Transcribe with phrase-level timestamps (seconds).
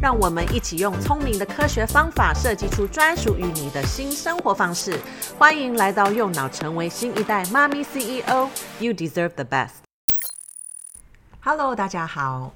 [0.00, 4.96] 让我们一起用聪明的科学方法设计出专属于你的新生活方式。
[5.36, 8.48] 欢迎来到右脑，成为新一代妈咪 CEO。
[8.78, 9.70] You deserve the best。
[11.40, 12.52] Hello，大家好。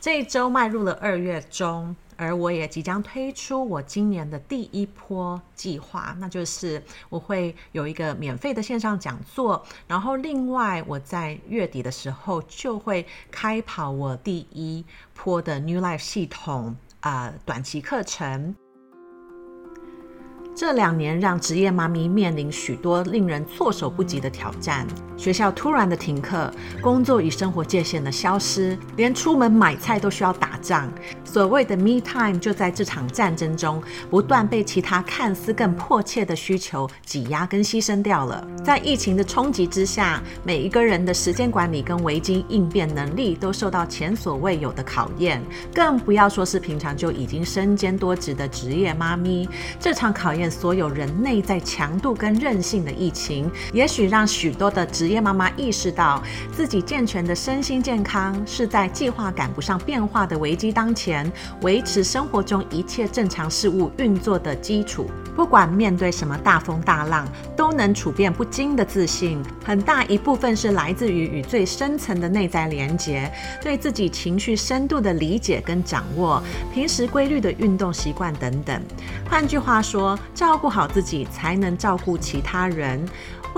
[0.00, 14.84] 这一周迈入了二月中，而我也即将推出我今年的第一波计划，那就是我会有一个免费的线上讲座，然后另外我在月底的时候就会开跑我第一
[15.14, 18.54] 波的 New Life 系统啊、短期课程。
[20.58, 24.84] 这两年让职业妈咪面临许多令人措手不及的挑战：
[25.16, 30.92] 学校突然的停课，工作与生活界限的消失，连出门买菜都需要打仗。
[31.24, 38.44] 所谓的 me time 就在这场战争中不断被其他看似更迫切的需求挤压跟牺牲掉了。
[38.64, 45.40] 在疫情的冲击之下，每一个人的时间管理跟危机应变能力都受到前所未有的考验，
[45.72, 49.48] 更不要说是平常就已经身兼多职的职业妈咪。
[49.78, 50.47] 这场考验。
[50.50, 61.30] 所有人内在强度跟韧性的疫情，也许让许多的职业妈妈意识到，自己健全的身心健康是在计划赶不上变化的危机当前，
[61.62, 65.10] 维持生活中一切正常事物运作的基础。
[65.36, 67.26] 不管面对什么大风大浪，
[67.58, 73.28] 都能处变不惊的自信，很大一部分是来自于与最深层的内在连结，
[73.60, 76.40] 对自己情绪深度的理解跟掌握，
[76.72, 78.80] 平时规律的运动习惯等等。
[79.28, 83.04] 换句话说，照顾好自己，才能照顾其他人。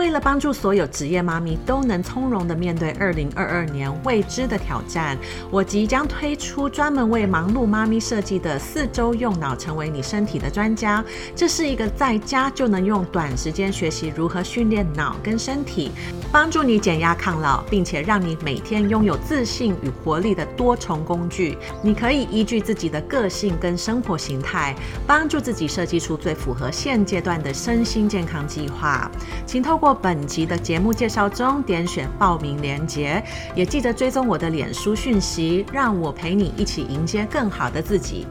[0.00, 5.14] 为了帮助所有职业妈咪都能从容地面对二零二二年未知的挑战，
[5.50, 11.04] 我即将推出专门为忙碌妈咪设计的四周用脑成为你身体的专家。
[11.36, 15.90] 这是一个在家就能用短时间学习如何训练脑跟身体，
[16.32, 21.58] 帮助你减压抗老，并且让你每天拥有自信与活力的多重工具。
[21.82, 24.74] 你可以依据自己的个性跟生活形态，
[25.06, 29.10] 帮助自己设计出最符合现阶段的身心健康计划。
[29.44, 33.22] 请透过本集的节目介绍中点选报名链接，
[33.54, 38.26] 也记得追踪我的脸书讯息，让我陪你一起迎接更好的自己。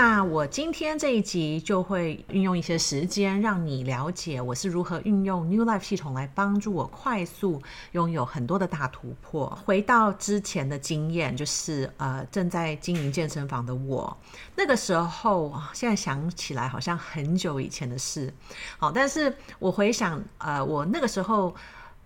[0.00, 7.60] 那我今天这一集就会运用一些时间，让你了解我是如何运用 New Life 系统来帮助我快速
[7.90, 9.58] 拥有很多的大突破。
[9.66, 14.16] 回到之前的经验，就是呃正在经营健身房的我，
[14.54, 18.32] 那个时候现在想起来好像很久以前的事。
[18.78, 21.52] 好，但是我回想呃我那个时候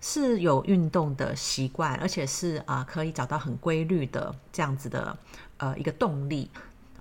[0.01, 5.15] 是有运动的习惯，而且是啊、呃、可以找到很规律的这样子的
[5.59, 6.51] 呃一个动力。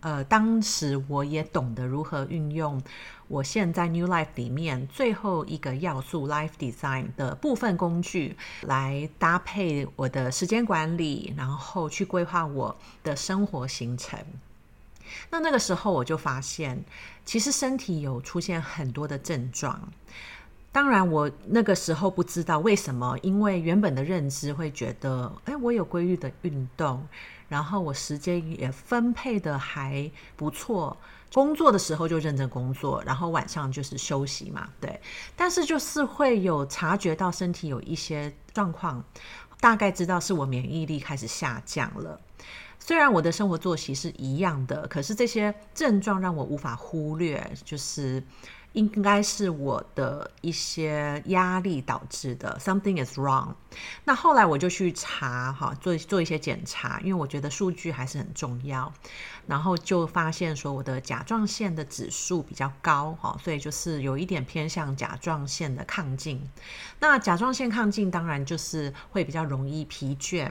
[0.01, 2.81] 呃，当时我也懂得如何运用
[3.27, 14.19] 我现在 New Life 里面最后一个要素 Life Design 的部分工具，来搭配我的时间管理，然后去规划我的生活行程。
[15.29, 16.83] 那那个时候我就发现，
[17.23, 19.79] 其实身体有出现很多的症状。
[20.71, 27.07] 当然，我那个时候不知道为什么，因为原本的认知会觉得，哎，我有规律的运动。
[27.51, 30.95] 然后我时间也分配的还不错，
[31.33, 35.01] 工作的时候就认真工作，然后晚上就是休息嘛，对。
[35.35, 39.03] 但是就是会有察觉到身体有一些状况，
[39.59, 42.17] 大概知道是我免疫力开始下降了。
[42.79, 48.23] 虽然我的生活作息是一样的，可是这些症状让我无法忽略，就是。
[48.73, 53.53] 应该是我的一些压力导致的，something is wrong。
[54.05, 58.91] 那后来我就去查哈，做做一些检查，因为我觉得数据还是很重要。
[59.47, 66.41] 然后就发现说我的甲状腺的指数比较高哈，所以就是有一点偏向甲状腺的亢进。
[66.99, 70.49] 那甲状腺亢进当然就是会比较容易疲倦。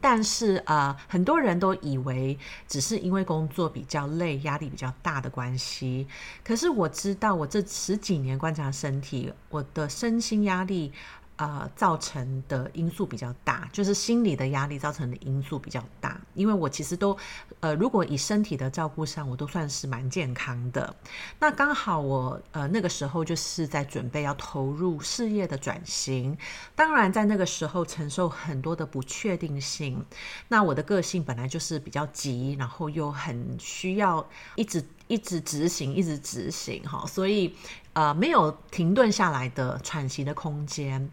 [0.00, 6.06] 但是呃，很多人都以为只是因为工作比较累、压力比较大的关系。
[6.42, 10.92] 可是我知道，我这十几年观察身体，我的身心压力。
[11.40, 16.20] 呃，造成的因素比较大，就是心理的压力造成的因素比较大。
[16.34, 17.16] 因为我其实都，
[17.60, 20.94] 呃，如果以身体的照顾上，我都算是蛮健康的。
[21.38, 26.36] 那刚好我，呃，那个时候就是在准备要投入事业的转型，
[26.74, 30.04] 当然在那个时候承受很多的不确定性。
[30.46, 34.84] 那我的个性本来就是比较急，然后又很需要一直。
[35.10, 37.52] 一直执行，一直执行哈，所以
[37.94, 41.10] 呃没有停顿下来的喘息的空间。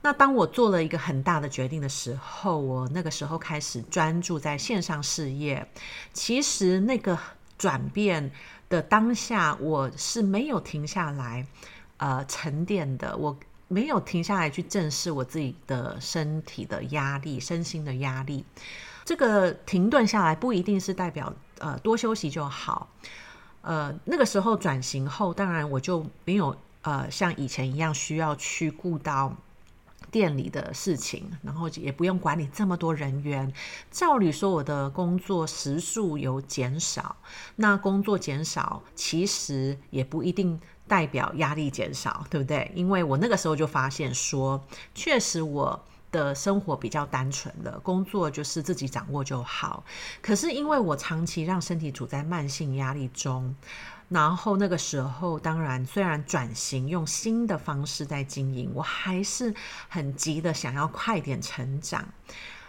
[0.00, 5.68] 那当我做了一个很大的决定的时候，我那个时候开始专注在线上事业。
[6.14, 7.18] 其实那个
[7.58, 8.32] 转变
[8.70, 11.46] 的当下，我是没有停下来，
[11.98, 13.14] 呃，沉淀的。
[13.16, 13.38] 我
[13.68, 18.44] 没有停下来去正视我自己的身体的压力、身心的压力。
[19.04, 22.88] 这个停顿下来不一定是代表呃多休息就好。
[23.64, 29.34] 呃，那个时候转型后，当然我就没有呃像以前一样需要去顾到
[30.10, 33.52] 店里的事情，然后也不用管理这么多人员。
[33.90, 37.16] 照理说，我的工作时数有减少，
[37.56, 42.70] 那工作减少其实也不一定代表压力减少，对不对？
[42.74, 44.62] 因为我那个时候就发现说，
[44.94, 45.84] 确实我
[46.14, 49.82] 的生活比较单纯了，工作就是自己掌握就好。
[50.22, 53.54] 可是因为我长期让身体处在慢性压力中。
[54.10, 59.52] 然后那个时候，当然虽然转型用新的方式在经营，我还是
[59.88, 62.04] 很急的想要快点成长，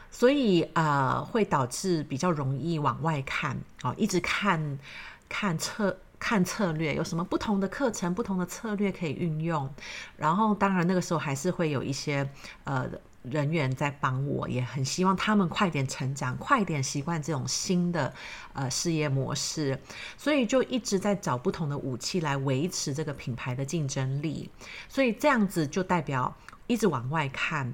[0.10, 4.80] 所以呃会导致比较容易往外看哦，一直看
[5.28, 9.70] 看策看策略，有什么不同的课程、不同的策略可以运用。
[10.16, 12.28] 然后当然那个时候还是会有一些
[12.64, 12.90] 呃。
[13.30, 18.14] 人员在帮我，也很希望他们快点成长，快点习惯这种新的
[18.54, 19.80] 呃事业模式，
[20.18, 24.50] 所以就一直在找不同的武器来维持这个品牌的竞争力。
[24.88, 26.36] 所以这样子就代表
[26.68, 27.74] 一直往外看，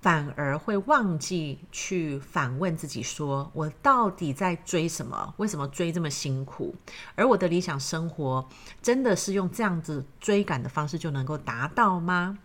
[0.00, 5.34] 反而会忘记去反问自己说：我到底在追什么？
[5.38, 6.74] 为什么追这么辛苦？
[7.16, 8.48] 而我的理想生活
[8.80, 12.38] 真的是用这样子追赶的方式就能够达到吗？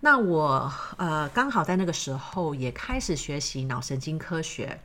[0.00, 4.80] 那我呃刚好在那个时候也开始学习脑神经科学，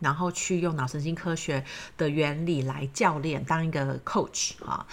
[0.00, 1.64] 然后去用脑神经科学
[1.96, 4.86] 的原理来教练，当一个 coach 啊。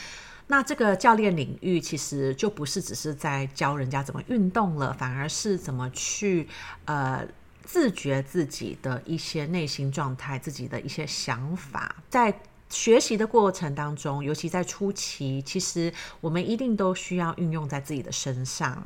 [0.48, 6.48] 那这个教练领域其实就不是只是在教人家怎么运动了，反而是怎么去
[6.86, 7.26] 呃
[7.64, 15.92] 自觉自己的一些内心状态，自己的一些想法，在学习的过程当中，尤其在初期，其实
[16.22, 18.84] 我们一定都需要运用在自己的身上。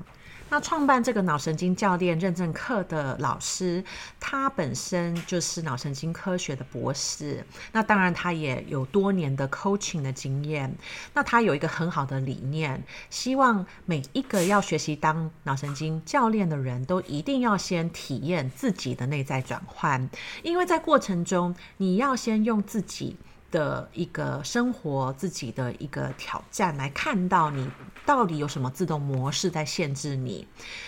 [0.49, 3.83] 那创办这个脑神经教练认证课的老师，
[4.19, 7.45] 他本身就是脑神经科学的博士。
[7.71, 10.75] 那当然，他也有多年的 coaching 的经验。
[11.13, 20.09] 那他有一个很好的理念，希望每一个要学习当脑神经教练的人都一定要先体验自己的内在转换，
[20.41, 23.15] 因为在过程中，你要先用自己
[23.51, 27.69] 的一个生活，自己的一个挑战来看到你。
[28.05, 30.47] 到底有什么自动模式在限制你？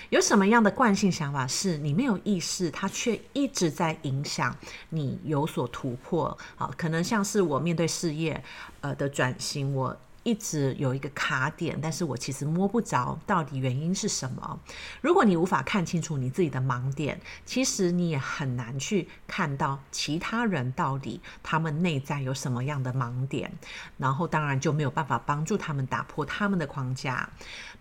[0.10, 4.56] 有什么样的惯性想法是你没有意识，它却一直在影响
[4.90, 6.36] 你有所突破？
[6.56, 8.44] 好，可能像是我面对事业，
[8.80, 9.96] 呃的转型，我。
[10.24, 14.60] 一直有一个卡点，但是我其实摸不着到底原因是什么。
[15.02, 23.52] 如果你无法看清楚你自己的盲点，其实你也很难去看到其他人到底他们内在有什么样的盲点，
[23.98, 27.30] 然后当然就没有办法帮助他们打破他们的框架。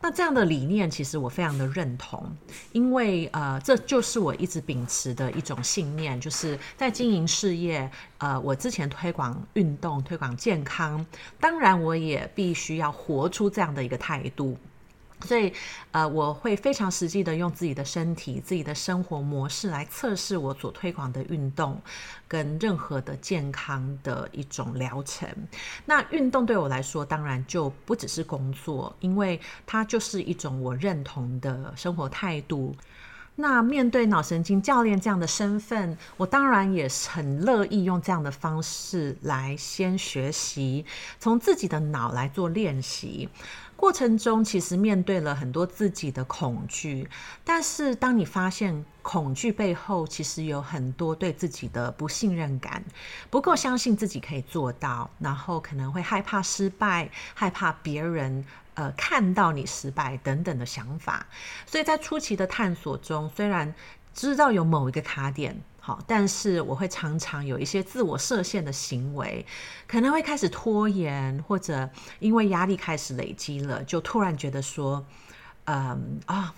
[0.02, 2.24] 那这样的理念，其实我非常的认同，
[2.72, 7.90] 因为呃，这就是我一直秉持的一种信念，就是在经营事业。
[8.18, 11.04] 呃，我之前推广运动、推广健康，
[11.38, 14.56] 当然我也必须要活出这样的一个态度。
[15.26, 15.52] 所以，
[15.92, 21.80] 呃，我会非常实际的用自己的身体、自己的生活模式来测试我所推广的运动
[22.26, 25.28] 跟任何的健康的一种疗程。
[25.84, 32.74] 那运动对我来说，当然就不只是工作，因为它就是一种我认同的生活态度。
[33.36, 40.84] 那面对脑神经教练这样的身份，我当然也很乐意用这样的方式来先学习，
[41.18, 43.30] 从自己的脑来做练习。
[43.80, 47.08] 过程中其实面对了很多自己的恐惧，
[47.42, 52.84] 但是当你发现恐惧背后其实有很多对自己的不信任感，
[53.30, 58.44] 不够相信自己可以做到，然后可能会害怕失败，害怕别人。
[58.74, 61.26] 呃，看到你失败等等的想法，
[61.66, 63.74] 所以在初期的探索中，虽然
[64.14, 65.60] 知道有某一个卡点，
[66.06, 69.44] 但是我会常常有一些自我设限的行为，
[69.86, 75.04] 可能会开始拖延，或者因为压力开始累积了，就突然觉得说，
[75.64, 76.54] 嗯啊。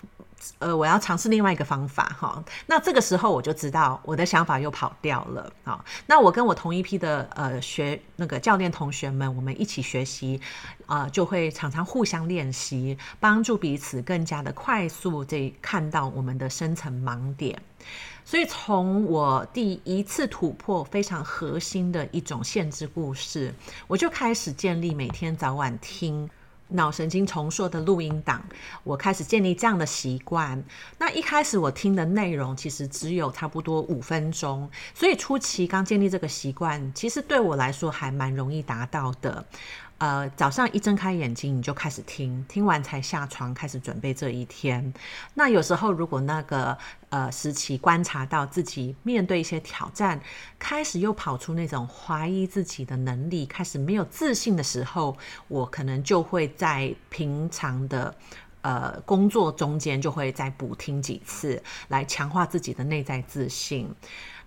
[0.59, 2.45] 呃，我要尝试另外一个方法哈。
[2.67, 5.85] 那这个时候我就知道我的想法又跑掉了啊。
[6.05, 10.41] 那我跟我同一批的呃学那个教练同学们，我们一起学习
[10.87, 17.63] 啊，就会常常互相练习，帮助彼此更加的快速地看到我们的深层盲点。
[18.33, 23.55] 所以从我第一次突破非常核心的一种限制故事，
[23.87, 26.31] 我就开始建立每天早晚听
[26.69, 28.43] 脑神经重塑的录音档，
[28.85, 30.65] 我开始建立这样的习惯。
[30.97, 39.45] 那一开始我听的内容其实只有差不多五分钟，所以初期刚建立这个习惯，其实对我来说还蛮容易达到的。
[40.03, 44.93] 呃，早上一睁开眼睛，你就开始听，听完才下床开始准备这一天。
[45.33, 46.77] 那有时候如果那个
[47.11, 50.21] 呃时期观察到自己面对一些挑战，
[50.59, 55.17] 开始又跑出那种怀疑自己的能力，开始没有自信的时候，
[55.47, 58.13] 我可能就会在平常的
[58.63, 63.89] 呃工作中间就会再补听几次，来强化自己的内在自信。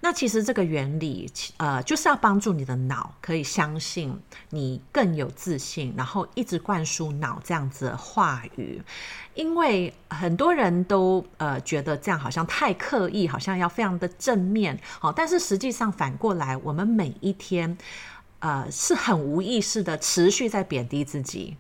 [0.01, 4.15] 那其实这个原理，呃，就是要帮助你的脑可以相信
[4.51, 8.79] 你更有自信，然后一直灌输脑这样子的话语。
[9.33, 17.75] 因为很多人都呃觉得这样好像太刻意，好像要非常的正面，好，但是实际上反过来，我们每一天
[18.39, 21.57] 呃是很无意识的持续在贬低自己，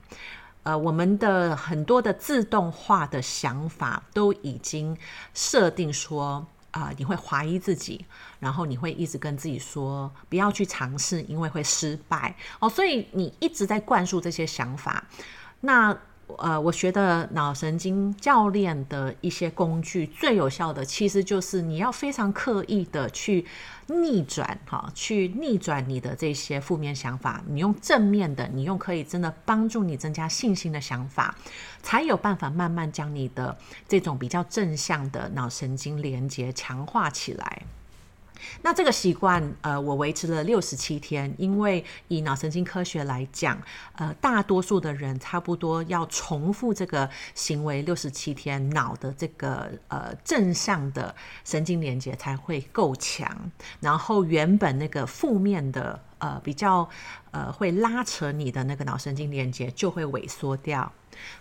[0.65, 4.97] 呃，我们的很多的自动化的想法都已经
[5.33, 6.45] 设定说。
[6.75, 8.05] 啊、你会怀疑自己，
[8.37, 12.67] 然后你会一直跟自己说不要去尝试，因为会失败哦。
[12.67, 15.01] 所以你一直在灌输这些想法。
[15.61, 15.97] 那
[16.37, 23.45] 呃，我学的脑神经教练的一些工具最有效的，其实就是你要非常刻意的去
[23.87, 27.43] 逆转，哈，去逆转你的这些负面想法。
[27.47, 31.35] 你用正面的，你用可以真的帮助你增加信心的想法，
[31.83, 33.55] 才有办法慢慢将你的
[33.87, 37.61] 这种比较正向的脑神经连接强化起来。
[38.61, 43.61] 那这个习惯，呃，我维持了六十七天，因为以脑神经科学来讲，
[43.93, 56.89] 呃，大多数的人差不多要重复这个行为六十七天，脑的这个呃正向的神经连接才会够强，然后原本那个负面的呃比较
[57.31, 60.91] 呃会拉扯你的那个脑神经连接就会萎缩掉。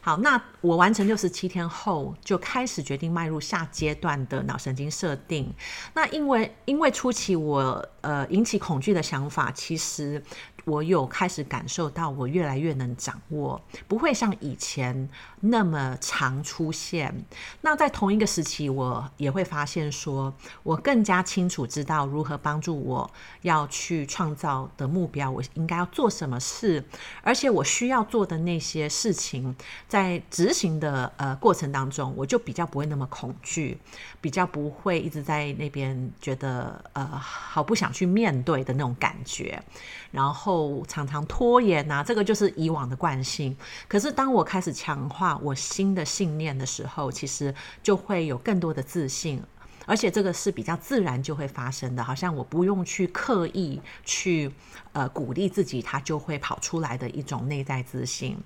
[0.01, 5.53] 好，那我完成六十七天后，就开始决定迈入下阶段的脑神经设定。
[5.95, 10.23] 那因为因为初期我呃引起恐惧的想法，其实。
[10.65, 15.09] 我有开始感受到，我越来越能掌握，不会像以前
[15.41, 17.15] 那么常出现。
[17.61, 23.11] 那在同一个时期，我也会发现说，我更加清楚知道如何帮助我
[23.43, 26.83] 要去创造的目标，我应该要做什么事，
[27.23, 29.55] 而且我需要做的那些事情，
[29.87, 33.77] 在执行的呃过程当中，我就比较不会那么恐惧，
[34.23, 39.63] 比较不会一直在那边觉得呃好不想去面对的那种感觉，
[40.11, 40.54] 然后。
[40.89, 43.57] 常常拖延呐，这个就是以往的惯性。
[43.89, 49.43] 可是当我开始强化我新的信念的时候，其实就会有更多的自信，
[49.87, 54.51] 而且这个是比较自然就会发生的，好像我不用去刻意去
[54.93, 58.37] 呃鼓励自己，它就会跑出来的一种内在自信，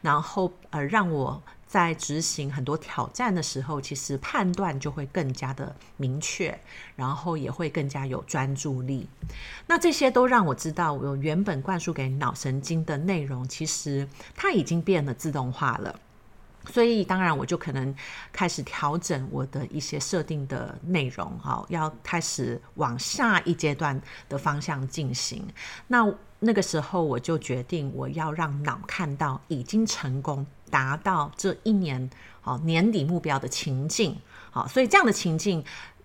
[0.00, 1.42] 然后呃让我。
[1.66, 6.58] 在执行很多挑战的时候，其实判断就会更加的明确，
[6.94, 9.08] 然后也会更加有专注力。
[9.66, 15.98] 那这些都让我知道，我原本灌输给脑神经的内容，其实它已经变得自动化了。
[16.72, 17.94] 所以，当然我就可能
[18.32, 25.46] 开始调整我的一些设定的内容，哈，要开始往下一阶段的方向进行。
[25.86, 30.44] 那那个时候，我就决定我要让脑看到已经成功。
[30.70, 32.08] 达到这一年
[32.40, 34.16] 好年底目标的情境，
[34.50, 35.64] 好，所以这样的情境，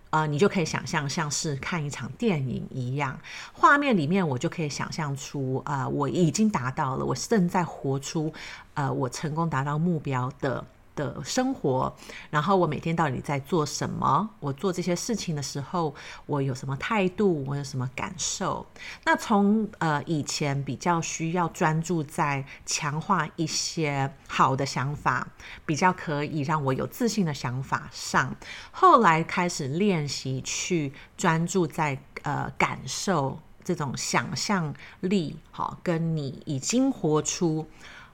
[0.09, 3.19] 呃，你就可以想象像是看一场电影一样，
[3.53, 8.33] 画面里面我就可以想象出，啊，我已经达到了，我正在活出，
[8.73, 10.65] 呃，我成功达到目标的。
[11.01, 11.93] 的生活，
[12.29, 14.29] 然后我每天到底在做什么？
[14.39, 15.93] 我做这些事情的时候，
[16.27, 17.43] 我有什么态度？
[17.47, 18.65] 我有什么感受？
[19.05, 25.27] 那从呃以前比较需要专注在强化一些好的想法，
[25.65, 28.35] 比较可以让我有自信的想法上，
[28.71, 37.65] 后来开始练习去专注在呃感受这种想象力，好，跟你已经活出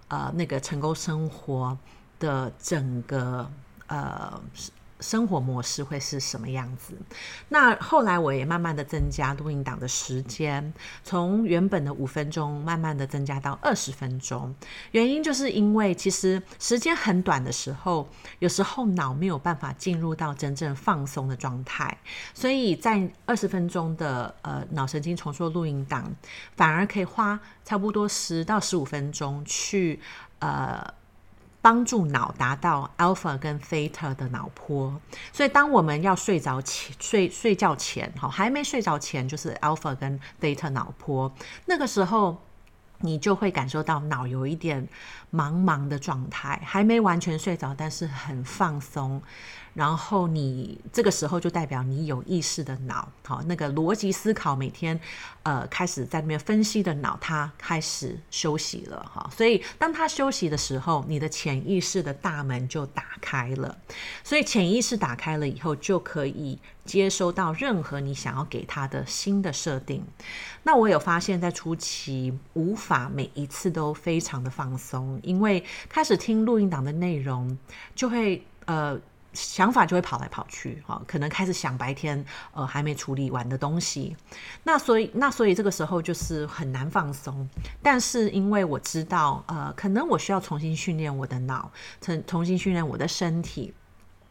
[0.07, 1.77] 呃那个成功生活。
[2.19, 3.49] 的整个
[3.87, 4.41] 呃
[4.99, 6.97] 生活模式会是什么样子？
[7.49, 14.55] 那后来我也慢慢的增加录音档的时间，从原本的五分钟慢慢的增加到二十分钟。
[14.93, 18.09] 原因就是因为其实时间很短的时候，
[18.39, 21.95] 有时候脑没有办法进入到真正放松的状态，
[22.33, 26.11] 所以在二十分钟的呃脑神经重塑录音档，
[26.55, 29.99] 反而可以花差不多十到十五分钟去
[30.39, 30.91] 呃。
[31.61, 34.99] 帮助脑达到 alpha 跟 theta 的脑波。
[35.33, 41.31] 所以，当我们要睡着前、睡睡觉前，哈，还没睡着前，就是 alpha 跟 theta 脑波。
[41.65, 42.37] 那个时候，
[42.99, 44.87] 你就会感受到脑有一点
[45.31, 49.21] 茫茫的状态，还没完全睡着，但是很放松。
[49.73, 54.99] 然后你这个时候就代表你有意识的脑，好，那个逻辑思考每天，
[55.43, 59.29] 呃，开始在那边分析的脑，它开始休息了，哈。
[59.31, 63.77] 所以当它休息的时候，你的潜意识的大门就打开了。
[64.23, 70.03] 所以潜意识打开了以后，就可以接收到任何你想要给它的新的设定。
[70.63, 77.57] 那我有发现，在初期无法每一次都非常的放松，因为开始听录音档的内容，
[77.95, 78.99] 就会呃。
[79.33, 84.15] 想法就会跑来跑去，哈，可能开始想白天呃还没处理完的东西，
[84.63, 87.47] 那所以那所以这个时候就是很难放松。
[87.83, 91.71] 但是因为我知道，呃，可能我需要重新训练我的脑，
[92.01, 93.71] 重重新训练我的身体。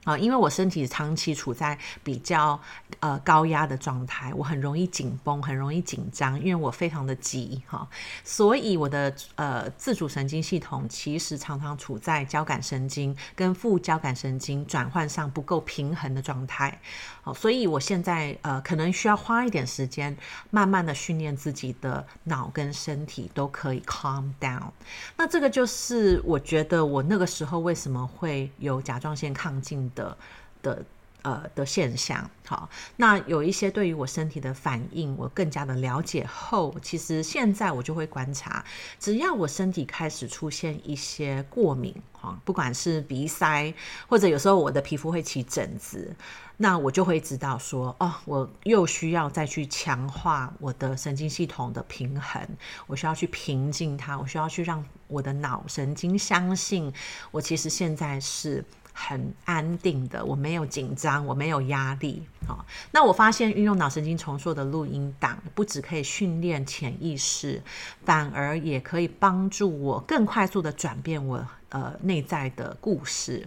[0.06, 2.58] 啊，因为我身体长期处在比较
[3.00, 7.88] 呃高压的状态，我很容易紧绷，很容易紧张，因为我非常的急哈，
[8.22, 16.80] 所以我的呃自主神经系统其实常常处在交感神经跟副交感神经转换上不够平衡的状态。
[17.22, 20.16] 好，所以我现在呃可能需要花一点时间，
[20.50, 24.70] 慢慢的训练自己的脑跟身体都可以 calm down。
[25.16, 30.16] 那这个就是我觉得我那个时候为什么会有甲状腺亢进的
[30.62, 30.84] 的
[31.22, 38.64] 呃的现象，好，那有一些对于我身体的反应，我更加的了解后，其实现在我就会观察，
[39.00, 43.74] 只要我身体开始出现一些过敏，哈，不管是鼻塞，
[44.06, 46.14] 或者有时候我的皮肤会起疹子，
[46.58, 52.40] 那我就会知道说，哦，我又需要再去强化我的神经系统的平衡，
[52.86, 56.92] 我需要去平静它，我需要去让我的脑神经相信，
[57.32, 58.64] 我其实现在是。
[58.98, 62.22] 很安定的，我没有紧张，我没有压力。
[62.48, 67.62] 好，那我发现运用脑神经重塑的录音档，不只可以训练潜意识，
[68.06, 73.46] 反而也可以帮助我更快速的转变我呃内在的故事。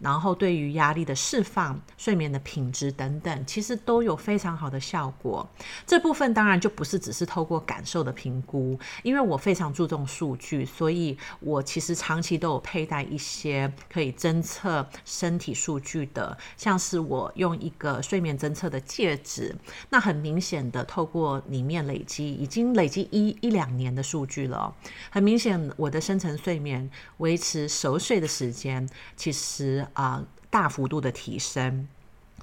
[0.00, 5.48] 然后对于压力的释放、睡眠的品质等等，其实都有非常好的效果。
[5.86, 19.54] 这部分当然就不是只是透过感受的评估，因为我非常注重数据，所以我其实长期都有佩戴一些可以侦测身体数据的，像是我用一个睡眠侦测的戒指，
[19.90, 24.74] 那很明显的透过里面累积，已经累积一一两年的数据了。
[25.10, 29.81] 很明显，我的深层睡眠维持熟睡的时间，其实。
[29.92, 31.88] 啊、大幅度的提升。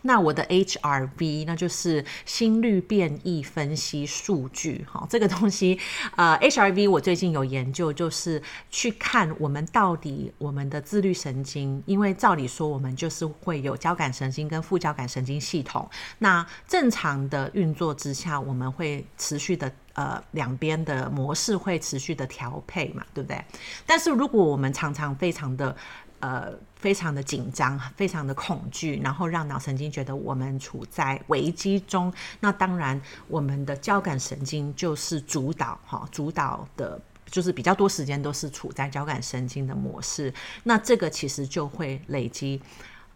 [0.02, 4.86] 那我的 HRV，那就是心率变异分析数据。
[4.90, 5.78] 哈，这个东西，
[6.16, 15.90] 呃，HRV 我最近有研究，就是去看我们到底我们的自律神经，因为照理说我们就是会有交感神经跟副交感神经系统。
[16.20, 23.44] 那正常的运作之下，我们会持续的呃两边的模式会持续的调配嘛，对不对？
[23.86, 25.76] 但是如果我们常常非常的
[26.20, 32.14] 呃，非常的紧张，非常的恐惧，然后让脑神经觉得我们处在危机中。
[32.40, 40.34] 那当然，我们的交感神经就是主导，哈，主导的，就是比较多时间都是处在交感神经的模式。
[40.64, 42.62] 那这个其实就会累积。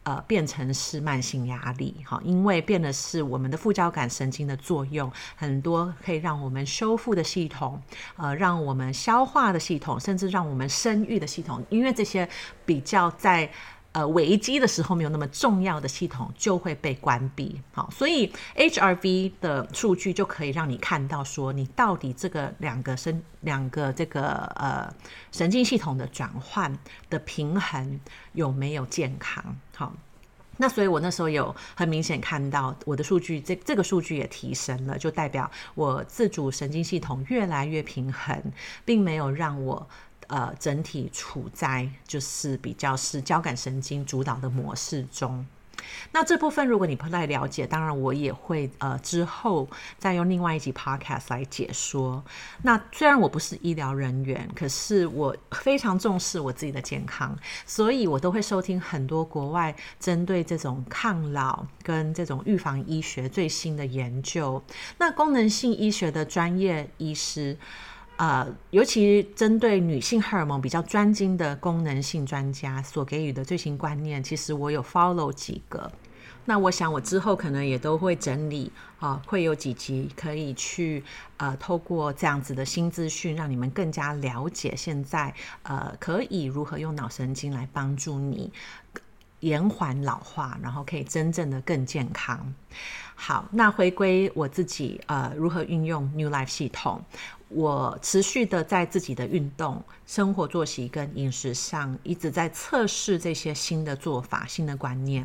[0.04, 7.82] 呃，变成是慢性压力，哈，因为变的是我们的副交感神经的作用，很多可以让我们修复的系统，
[8.18, 12.28] 呃，让我们消化的系统，甚至让我们生育的系统，因为这些
[12.66, 13.50] 比较在。
[13.94, 24.92] 呃，危机的时候没有那么重要的系统就会被关闭，好，所以 HRV 的数据就可以让你看到说，你到底这个两个神两个这个呃
[25.32, 26.76] 神经系统的转换
[27.08, 28.00] 的平衡
[28.32, 29.56] 有没有健康？
[29.76, 29.94] 好，
[30.58, 38.42] 那所以我那时候有很明显看到我的数据，这这个数据也提升了，就代表我自主神经系统越来越平衡，
[38.84, 39.88] 并没有让我。
[40.28, 45.46] 呃，整体处在就是比较是交感神经主导的模式中。
[46.14, 52.24] 那这部分如果你不太了解，当然我也会呃之后再用另外一集 podcast 来解说。
[52.62, 64.64] 那虽然我不是医疗人员，可是我非常重视我自己的健康，所以我都会收听很多国外针对这种抗老跟这种预防医学最新的研究。
[65.00, 67.58] 那功能性医学的专业医师。
[68.24, 75.92] 呃，尤其针对女性荷尔蒙比较专精的功能性专家所给予的最新观念，其实我有 follow 几个。
[76.46, 81.04] 那我想我之后可能也都会整理啊，会有几集可以去
[81.36, 85.34] 呃，透过这样子的新资讯，让你们更加了解现在
[85.64, 88.50] 呃，可以如何用脑神经来帮助你
[89.44, 92.54] 延缓老化，然后可以真正的更健康。
[93.16, 97.04] 好，那回归我自己呃，如何运用 New Life 系统。
[97.50, 105.24] 我持续的在自己的运动、生活作息跟饮食上，一直在测试这些新的做法、新的观念。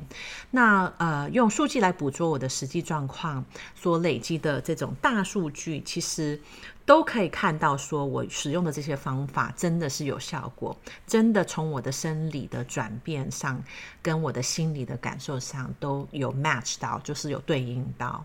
[0.51, 3.43] 那呃，用数据来捕捉我的实际状况，
[3.75, 6.39] 所累积的这种大数据，其实
[6.89, 10.75] 都可以看到，说我使用的这些方法真的是有效果，
[11.07, 13.63] 真的从我的生理的转变上，
[14.01, 18.25] 跟我的心理的感受上都有 match 到，就是有对应到。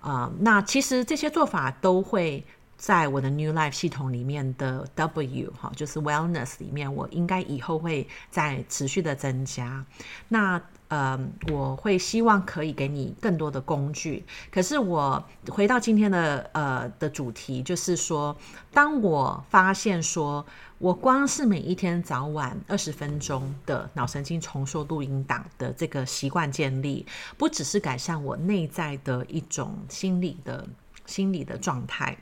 [0.00, 2.44] 呃，那其实这些做法都会。
[2.74, 9.86] 在我的 New Life 系统里面的 W 哈，就是 Wellness 里面，我应该以后会再持续的增加。
[10.26, 10.60] 那
[10.92, 11.18] 呃，
[11.50, 14.22] 我会希望可以给你更多的工具。
[14.50, 18.36] 可是我回到今天的呃的主题，就是说，
[18.70, 20.44] 当我发现说
[20.76, 27.06] 我光是每一天早晚二十分钟的脑神经重塑录音档的这个习惯建立，
[27.38, 30.68] 不只是改善我内在的一种心理的
[31.06, 32.14] 心理的状态。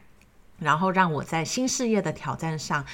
[0.60, 2.84] 然后让我在新事业的挑战上，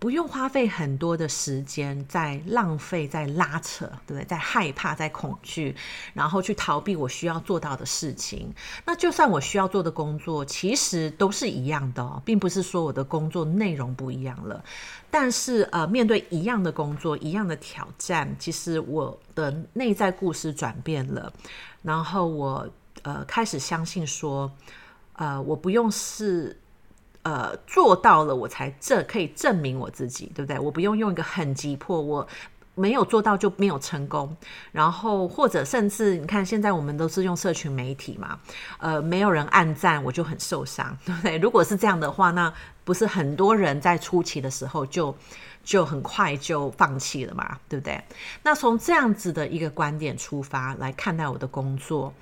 [0.00, 4.24] 不用花费很多的时间在浪费、在拉扯，对不对？
[4.24, 5.76] 在害怕、在恐惧，
[6.14, 8.50] 然后去逃避我需要做到的事情。
[8.86, 14.64] 那就算我需要做的工作，其实都是一样的哦，并不是说我的工作内容不一样了。
[15.10, 21.30] 但是呃，面对一样的工作、一样的挑战，其实我的内在故事转变了，
[21.82, 22.66] 然后我
[23.02, 24.50] 呃开始相信说，
[25.16, 26.58] 呃，我不用是。
[27.22, 30.58] 呃，做到了，我才这可以证明我自己，对不对？
[30.58, 32.26] 我不用用一个很急迫，我
[32.74, 34.34] 没有做到就没有成功。
[34.72, 38.40] 然后或者甚至你看，现在我们都是用社群媒体嘛，
[38.78, 41.36] 呃，没有人按赞，我就很受伤，对不对？
[41.36, 42.50] 如果是这样的话，那
[42.84, 45.14] 不是很多人在初期的时候就
[45.62, 48.02] 就很快就放弃了嘛，对不对？
[48.42, 52.14] 那从这样子的一个观点出发来看待我的工作。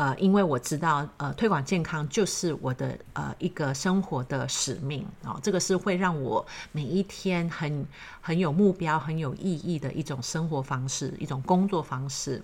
[0.00, 7.86] 呃，因为我知道，呃，推广健康就是我的呃一个生活的使命哦，这个是会让我每一天很
[8.18, 12.42] 很有目标、很有意义的一种生活方式、一种工作方式。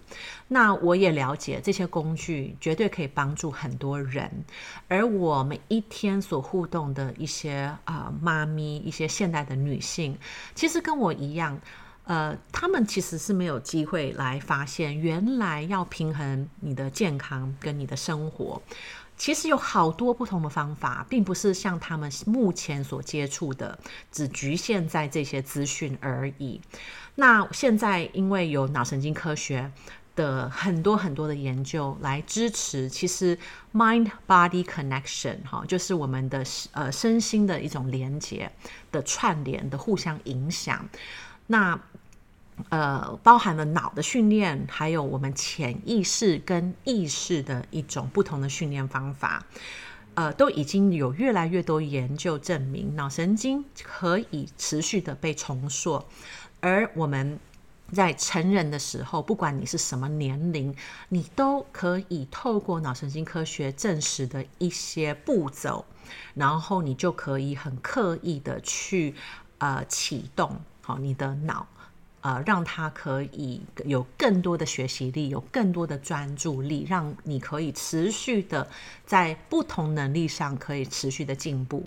[0.49, 4.31] 那我也了解这些工具绝对可以帮助很多人，
[4.87, 10.14] 而我每一天所互动的一些啊、呃、妈咪、一些现代的女性，
[10.55, 11.59] 其实跟我一样。
[12.07, 18.62] 呃，他们其实是没有机会来发现，原来要平衡你的健康跟你的生活，
[19.16, 23.77] 其实有好多不同的方法，并不是像他们目前所接触的，
[24.12, 26.61] 只局限在这些资讯而已。
[27.16, 29.73] 那现在因为有脑神经科学
[30.14, 33.37] 的很多很多的研究来支持，其实
[33.75, 38.49] mind body connection 哈，就是我们的呃身心的一种连接
[38.92, 40.88] 的串联的互相影响。
[41.49, 41.79] 那
[42.71, 49.45] 呃，包含了脑的训练，还有我们潜意识跟意识的一种不同的训练方法，
[50.14, 56.05] 呃，都已经有越来越多研究证明，脑神经可以持续的被重塑。
[56.61, 57.38] 而我们
[57.92, 60.75] 在成人的时候，不管你是什么年龄，
[61.11, 65.85] 你都可以透过脑神经科学证实的一些步骤，
[66.35, 69.14] 然后你就可以很刻意的去
[69.59, 70.59] 呃启动。
[70.81, 71.66] 好，你的脑，
[72.27, 78.67] 呃，让他可以有更多的学习力，有更多的专注力，让你可以持续的
[79.05, 81.85] 在不同能力上可以持续的进步。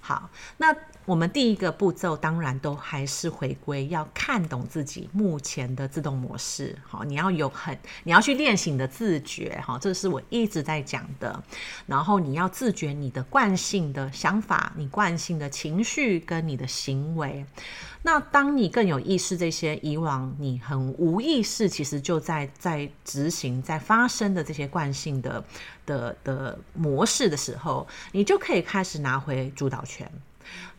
[0.00, 6.78] 好，那我们第一个步骤当然都还是回归，要看懂自己目前的自动模式。
[6.86, 9.62] 好，你要有很，你要去练习你的自觉。
[9.66, 11.42] 哈，这是我一直在讲的。
[11.84, 17.44] 然后你要自觉你的惯性的想法，你惯性的情绪跟你的行为。
[18.06, 25.42] 那当你更有意识，这些以往你很无意识，其实就在在执行、在发生的这些惯性的
[25.86, 30.06] 的的模式的时候，你就可以开始拿回主导权。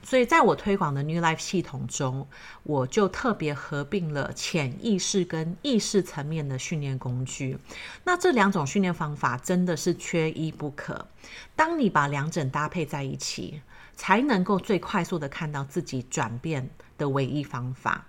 [0.03, 2.27] 所以，在我推广的 New Life 系统中，
[2.61, 7.57] 我就特别合并了潜意识跟意识层面的训练工具。
[8.03, 11.07] 那这两种训练方法真的是缺一不可。
[11.55, 13.61] 当你把两者搭配在一起，
[13.95, 18.05] 才能够最快速的看到自己转变的唯一方法。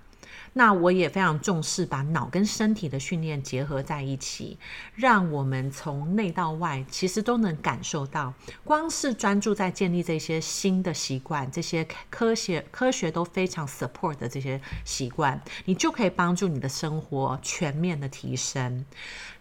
[0.58, 4.58] 那我也非常重视把脑跟身体的训练结合在一起，
[4.94, 8.32] 让我们从内到外其实都能感受到，
[8.64, 18.86] 光是专注在建立这些新的习惯，这些科学科学都非常 support 的这些习惯，你就可以帮助你的生活全面的提升。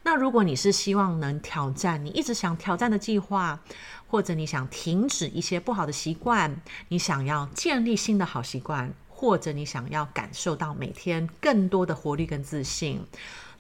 [0.04, 3.62] 那如果你是希望能挑战你一直想挑战的计划，
[4.06, 8.94] 或者你想停止一些不好的习惯，你想要建立新的好习惯。
[9.18, 13.02] 或者你想要感受到每天更多的活力跟自信，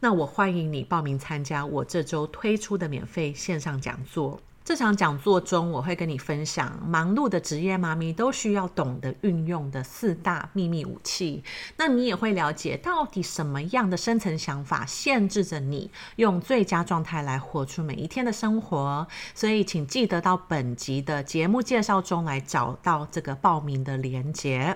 [0.01, 4.41] 那我欢迎你报名参加我这周推出的免费线上讲座。
[4.65, 11.43] 这场讲座中，我会跟你分享忙碌的职业妈咪都需要懂得运用的四大秘密武器。
[11.77, 19.07] 那你也会了解到底什么样的深层想法限制着你用最佳状态来活出每一天的生活。
[19.35, 24.75] 所以，请记得到本集的节目介绍中来找到这个报名的连结。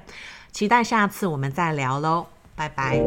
[0.52, 3.00] 期待下次我们再聊喽，拜拜。